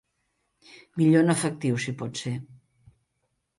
[0.97, 2.35] Millor en efectiu si pot ser.